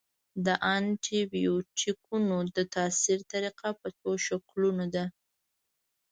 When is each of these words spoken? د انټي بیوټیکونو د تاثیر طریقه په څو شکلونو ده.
د 0.45 0.47
انټي 0.75 1.19
بیوټیکونو 1.33 2.37
د 2.55 2.57
تاثیر 2.75 3.19
طریقه 3.31 3.69
په 3.79 3.87
څو 3.99 4.11
شکلونو 4.27 4.85
ده. 4.95 5.05